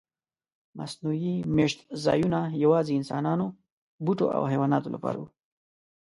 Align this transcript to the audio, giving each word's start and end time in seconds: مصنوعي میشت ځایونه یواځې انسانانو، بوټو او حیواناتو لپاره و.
مصنوعي 0.77 1.35
میشت 1.55 1.79
ځایونه 2.03 2.39
یواځې 2.63 2.93
انسانانو، 2.95 3.47
بوټو 4.03 4.25
او 4.37 4.43
حیواناتو 4.51 4.93
لپاره 4.95 5.17
و. 5.19 5.25